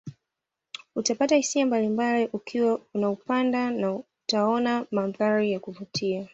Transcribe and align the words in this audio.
Utapata 0.95 1.35
hisia 1.35 1.65
mbalimbali 1.65 2.29
ukiwa 2.33 2.81
unaupanda 2.93 3.71
na 3.71 3.93
utaona 3.95 4.85
mandhari 4.91 5.51
ya 5.51 5.59
kuvutia 5.59 6.27